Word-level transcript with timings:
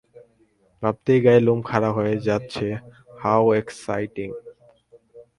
ভাবতেই 0.83 1.19
গায়ের 1.25 1.43
লোম 1.47 1.59
খাড়া 1.69 1.89
হয়ে 1.97 2.15
যাচ্ছে 2.27 2.67
হাউ 3.21 3.43
এক্সাইটিং। 3.61 4.29